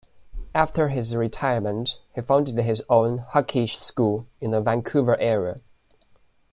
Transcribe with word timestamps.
After 0.55 0.89
his 0.89 1.15
retirement, 1.15 1.99
he 2.15 2.21
founded 2.21 2.57
his 2.57 2.81
own 2.89 3.19
hockey 3.19 3.67
school 3.67 4.25
in 4.39 4.49
the 4.49 4.59
Vancouver 4.59 5.15
area. 5.19 5.61